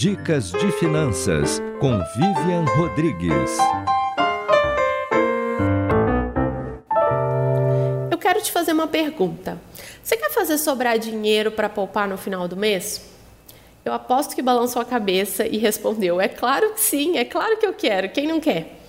Dicas 0.00 0.50
de 0.50 0.72
Finanças 0.72 1.60
com 1.78 1.98
Vivian 2.16 2.64
Rodrigues. 2.74 3.50
Eu 8.10 8.16
quero 8.16 8.40
te 8.40 8.50
fazer 8.50 8.72
uma 8.72 8.86
pergunta. 8.86 9.60
Você 10.02 10.16
quer 10.16 10.30
fazer 10.30 10.56
sobrar 10.56 10.98
dinheiro 10.98 11.50
para 11.52 11.68
poupar 11.68 12.08
no 12.08 12.16
final 12.16 12.48
do 12.48 12.56
mês? 12.56 13.10
Eu 13.84 13.92
aposto 13.92 14.34
que 14.34 14.40
balançou 14.40 14.80
a 14.80 14.86
cabeça 14.86 15.46
e 15.46 15.58
respondeu: 15.58 16.18
É 16.18 16.28
claro 16.28 16.70
que 16.70 16.80
sim, 16.80 17.18
é 17.18 17.24
claro 17.26 17.58
que 17.58 17.66
eu 17.66 17.74
quero, 17.74 18.08
quem 18.08 18.26
não 18.26 18.40
quer? 18.40 18.80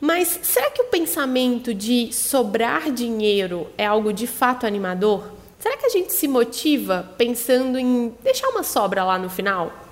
Mas 0.00 0.40
será 0.42 0.68
que 0.72 0.82
o 0.82 0.86
pensamento 0.86 1.72
de 1.72 2.12
sobrar 2.12 2.90
dinheiro 2.90 3.68
é 3.78 3.86
algo 3.86 4.12
de 4.12 4.26
fato 4.26 4.66
animador? 4.66 5.30
Será 5.60 5.76
que 5.76 5.86
a 5.86 5.90
gente 5.90 6.12
se 6.12 6.26
motiva 6.26 7.08
pensando 7.16 7.78
em 7.78 8.12
deixar 8.20 8.48
uma 8.48 8.64
sobra 8.64 9.04
lá 9.04 9.16
no 9.16 9.30
final? 9.30 9.89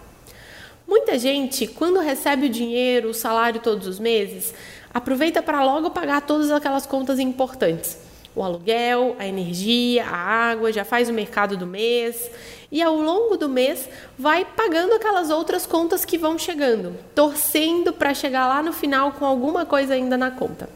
Muita 0.88 1.18
gente, 1.18 1.68
quando 1.68 2.00
recebe 2.00 2.46
o 2.46 2.50
dinheiro, 2.50 3.10
o 3.10 3.14
salário 3.14 3.60
todos 3.60 3.86
os 3.86 4.00
meses, 4.00 4.52
aproveita 4.92 5.40
para 5.40 5.62
logo 5.62 5.90
pagar 5.90 6.22
todas 6.22 6.50
aquelas 6.50 6.86
contas 6.86 7.20
importantes 7.20 8.08
o 8.38 8.42
aluguel, 8.42 9.16
a 9.18 9.26
energia, 9.26 10.04
a 10.04 10.16
água, 10.16 10.72
já 10.72 10.84
faz 10.84 11.08
o 11.08 11.12
mercado 11.12 11.56
do 11.56 11.66
mês 11.66 12.30
e 12.70 12.80
ao 12.80 12.94
longo 12.94 13.36
do 13.36 13.48
mês 13.48 13.88
vai 14.16 14.44
pagando 14.44 14.94
aquelas 14.94 15.28
outras 15.28 15.66
contas 15.66 16.04
que 16.04 16.16
vão 16.16 16.38
chegando, 16.38 16.96
torcendo 17.16 17.92
para 17.92 18.14
chegar 18.14 18.46
lá 18.46 18.62
no 18.62 18.72
final 18.72 19.12
com 19.12 19.24
alguma 19.24 19.66
coisa 19.66 19.94
ainda 19.94 20.16
na 20.16 20.30
conta. 20.30 20.68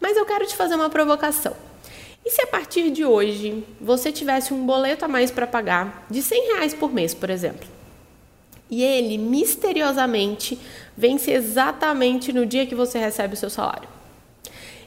Mas 0.00 0.16
eu 0.16 0.24
quero 0.24 0.46
te 0.46 0.54
fazer 0.54 0.76
uma 0.76 0.88
provocação. 0.88 1.56
E 2.24 2.30
se 2.30 2.42
a 2.42 2.46
partir 2.46 2.90
de 2.90 3.04
hoje 3.04 3.64
você 3.80 4.12
tivesse 4.12 4.54
um 4.54 4.64
boleto 4.64 5.04
a 5.04 5.08
mais 5.08 5.30
para 5.30 5.46
pagar 5.46 6.06
de 6.08 6.22
100 6.22 6.52
reais 6.52 6.74
por 6.74 6.92
mês, 6.92 7.14
por 7.14 7.30
exemplo, 7.30 7.66
e 8.70 8.82
ele 8.82 9.18
misteriosamente 9.18 10.58
vence 10.96 11.30
exatamente 11.30 12.32
no 12.32 12.44
dia 12.44 12.66
que 12.66 12.74
você 12.74 12.98
recebe 12.98 13.34
o 13.34 13.36
seu 13.36 13.50
salário? 13.50 13.88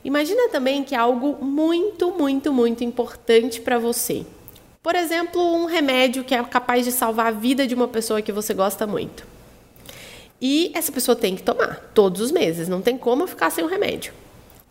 Imagina 0.04 0.50
também 0.50 0.84
que 0.84 0.96
é 0.96 0.98
algo 0.98 1.44
muito, 1.44 2.12
muito, 2.12 2.54
muito 2.54 2.84
importante 2.84 3.60
para 3.60 3.78
você. 3.78 4.26
Por 4.82 4.96
exemplo, 4.96 5.42
um 5.42 5.66
remédio 5.66 6.24
que 6.24 6.34
é 6.34 6.42
capaz 6.44 6.86
de 6.86 6.92
salvar 6.92 7.28
a 7.28 7.32
vida 7.32 7.68
de 7.68 7.76
uma 7.76 7.88
pessoa 7.88 8.22
que 8.22 8.32
você 8.32 8.54
gosta 8.54 8.88
muito. 8.88 9.26
E 10.42 10.72
essa 10.74 10.92
pessoa 10.92 11.16
tem 11.18 11.36
que 11.36 11.44
tomar 11.44 11.92
todos 11.94 12.22
os 12.22 12.32
meses, 12.32 12.70
não 12.70 12.82
tem 12.82 12.98
como 12.98 13.28
ficar 13.28 13.50
sem 13.50 13.64
o 13.64 13.68
remédio. 13.68 14.14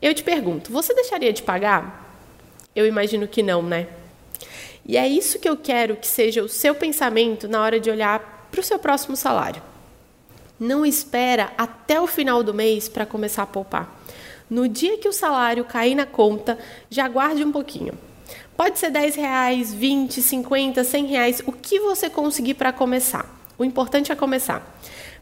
Eu 0.01 0.15
te 0.15 0.23
pergunto, 0.23 0.73
você 0.73 0.95
deixaria 0.95 1.33
de 1.33 1.43
pagar? 1.43 2.23
Eu 2.75 2.87
imagino 2.87 3.29
que 3.29 3.43
não, 3.43 3.63
né? 3.63 3.87
E 4.87 4.97
é 4.97 5.07
isso 5.07 5.39
que 5.39 5.49
eu 5.49 5.57
quero 5.57 5.97
que 5.97 6.07
seja 6.07 6.43
o 6.43 6.49
seu 6.49 6.75
pensamento 6.75 7.47
na 7.47 7.61
hora 7.61 7.79
de 7.79 7.91
olhar 7.91 8.38
para 8.51 8.61
o 8.61 8.65
seu 8.65 8.79
próximo 8.79 9.17
salário. 9.17 9.63
Não 10.59 10.85
espera 10.85 11.53
até 11.57 12.01
o 12.01 12.07
final 12.07 12.43
do 12.43 12.53
mês 12.53 12.89
para 12.89 13.07
começar 13.07 13.45
a 13.45 13.47
poupar. 13.47 14.01
No 14.51 14.67
dia 14.67 14.99
que 14.99 15.09
o 15.09 15.13
salário 15.13 15.65
cair 15.65 15.95
na 15.95 16.07
conta, 16.07 16.59
já 16.91 17.07
guarde 17.07 17.45
um 17.45 17.53
pouquinho. 17.53 17.93
Pode 18.57 18.79
ser 18.79 18.91
10 18.91 19.15
reais, 19.15 19.73
20, 19.73 20.21
50, 20.21 20.83
100 20.83 21.07
reais, 21.07 21.43
o 21.47 21.53
que 21.53 21.79
você 21.79 22.11
conseguir 22.11 22.55
para 22.55 22.73
começar. 22.73 23.39
O 23.57 23.65
importante 23.65 24.11
é 24.11 24.17
começar. 24.17 24.79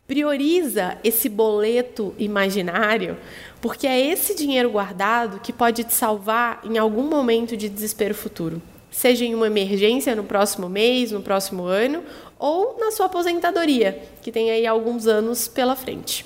Prioriza 0.06 0.96
esse 1.02 1.28
boleto 1.28 2.14
imaginário, 2.16 3.18
porque 3.60 3.86
é 3.86 4.00
esse 4.00 4.34
dinheiro 4.34 4.70
guardado 4.70 5.40
que 5.40 5.52
pode 5.52 5.82
te 5.84 5.92
salvar 5.92 6.60
em 6.64 6.78
algum 6.78 7.02
momento 7.02 7.56
de 7.56 7.68
desespero 7.68 8.14
futuro. 8.14 8.62
Seja 8.90 9.24
em 9.24 9.34
uma 9.34 9.48
emergência 9.48 10.14
no 10.14 10.24
próximo 10.24 10.68
mês, 10.68 11.10
no 11.10 11.20
próximo 11.20 11.64
ano, 11.64 12.04
ou 12.38 12.76
na 12.78 12.90
sua 12.90 13.06
aposentadoria, 13.06 14.02
que 14.22 14.32
tem 14.32 14.50
aí 14.50 14.66
alguns 14.66 15.06
anos 15.06 15.48
pela 15.48 15.76
frente. 15.76 16.24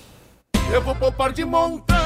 Eu 0.73 0.83
vou 0.83 0.95
poupar 0.95 1.33
de 1.33 1.45
montão 1.45 2.01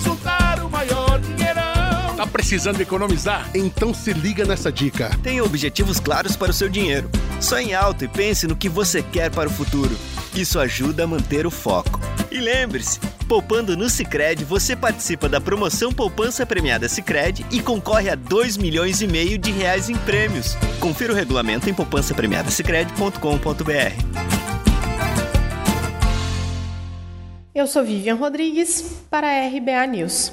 juntar 0.00 0.62
o 0.62 0.70
maior 0.70 1.18
dinheirão. 1.20 2.16
Tá 2.16 2.26
precisando 2.26 2.80
economizar? 2.80 3.50
Então 3.54 3.92
se 3.92 4.12
liga 4.12 4.44
nessa 4.44 4.70
dica. 4.72 5.10
Tenha 5.22 5.44
objetivos 5.44 6.00
claros 6.00 6.36
para 6.36 6.50
o 6.50 6.54
seu 6.54 6.68
dinheiro. 6.68 7.10
Sonhe 7.40 7.74
alto 7.74 8.04
e 8.04 8.08
pense 8.08 8.46
no 8.46 8.56
que 8.56 8.68
você 8.68 9.02
quer 9.02 9.30
para 9.30 9.48
o 9.48 9.52
futuro. 9.52 9.96
Isso 10.34 10.58
ajuda 10.58 11.04
a 11.04 11.06
manter 11.06 11.46
o 11.46 11.50
foco. 11.50 12.00
E 12.30 12.38
lembre-se, 12.38 13.00
poupando 13.26 13.76
no 13.76 13.90
Sicredi, 13.90 14.44
você 14.44 14.74
participa 14.74 15.28
da 15.28 15.38
promoção 15.40 15.92
Poupança 15.92 16.46
Premiada 16.46 16.88
Sicredi 16.88 17.44
e 17.50 17.60
concorre 17.60 18.08
a 18.08 18.14
2 18.14 18.56
milhões 18.56 19.02
e 19.02 19.06
meio 19.06 19.36
de 19.36 19.50
reais 19.50 19.90
em 19.90 19.96
prêmios. 19.96 20.56
Confira 20.80 21.12
o 21.12 21.16
regulamento 21.16 21.68
em 21.68 21.74
poupancapremiadasicredi.com.br. 21.74 24.46
Eu 27.54 27.66
sou 27.66 27.82
Vivian 27.82 28.16
Rodrigues 28.16 29.02
para 29.10 29.26
a 29.26 29.48
RBA 29.48 29.86
News. 29.86 30.30